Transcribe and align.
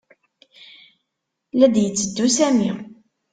La 1.57 1.67
d-yetteddu 1.73 2.27
Sami. 2.35 2.69